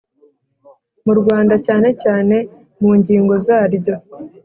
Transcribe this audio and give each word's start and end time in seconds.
mu 1.05 1.13
Rwanda 1.19 1.55
cyane 1.65 1.89
cyane 2.03 2.35
mu 2.81 2.91
ngingo 2.99 3.33
zaryo 3.45 3.95